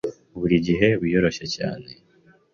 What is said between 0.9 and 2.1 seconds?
wiyoroshye cyane